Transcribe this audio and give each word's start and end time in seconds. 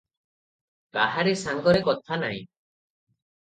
କାହାରି 0.97 1.35
ସାଙ୍ଗରେ 1.43 1.83
କଥା 1.91 2.19
ନାହିଁ। 2.25 2.43